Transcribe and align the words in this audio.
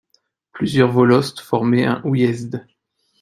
Plusieurs 0.51 0.91
volosts 0.91 1.41
formaient 1.41 1.85
un 1.85 2.01
ouiezd. 2.03 2.65